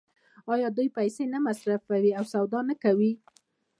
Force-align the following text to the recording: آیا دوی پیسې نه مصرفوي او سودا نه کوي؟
آیا 0.53 0.67
دوی 0.77 0.87
پیسې 0.97 1.23
نه 1.33 1.39
مصرفوي 1.47 2.11
او 2.19 2.23
سودا 2.33 2.59
نه 2.69 2.75
کوي؟ 2.83 3.11